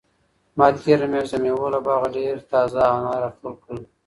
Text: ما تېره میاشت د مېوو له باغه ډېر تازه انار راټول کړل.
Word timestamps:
ما 0.57 0.67
تېره 0.83 1.07
میاشت 1.11 1.33
د 1.39 1.41
مېوو 1.43 1.73
له 1.73 1.79
باغه 1.85 2.07
ډېر 2.15 2.35
تازه 2.51 2.79
انار 2.95 3.19
راټول 3.23 3.53
کړل. 3.63 3.81